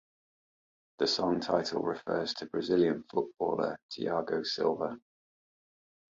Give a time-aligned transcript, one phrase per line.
[0.97, 4.99] The song title refers to Brazilian footballer Thiago Silva.